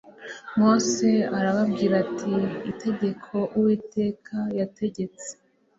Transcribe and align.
mose 0.59 1.09
arababwira 1.37 1.95
ati 2.03 2.29
itegeko 2.71 3.35
uwiteka 3.57 4.37
yategetse 4.59 5.27